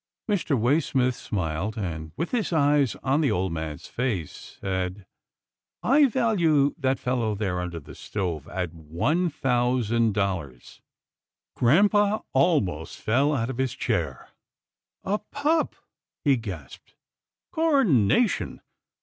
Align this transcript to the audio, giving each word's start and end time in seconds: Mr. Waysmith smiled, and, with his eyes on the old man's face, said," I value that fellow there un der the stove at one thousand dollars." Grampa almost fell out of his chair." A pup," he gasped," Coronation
Mr. 0.27 0.59
Waysmith 0.59 1.13
smiled, 1.13 1.77
and, 1.77 2.11
with 2.17 2.31
his 2.31 2.51
eyes 2.51 2.95
on 3.03 3.21
the 3.21 3.29
old 3.29 3.53
man's 3.53 3.85
face, 3.85 4.57
said," 4.59 5.05
I 5.83 6.07
value 6.07 6.73
that 6.79 6.97
fellow 6.97 7.35
there 7.35 7.59
un 7.59 7.69
der 7.69 7.77
the 7.79 7.93
stove 7.93 8.47
at 8.47 8.73
one 8.73 9.29
thousand 9.29 10.15
dollars." 10.15 10.81
Grampa 11.55 12.23
almost 12.33 12.97
fell 12.99 13.35
out 13.35 13.51
of 13.51 13.59
his 13.59 13.75
chair." 13.75 14.29
A 15.03 15.19
pup," 15.19 15.75
he 16.25 16.35
gasped," 16.35 16.95
Coronation 17.51 18.61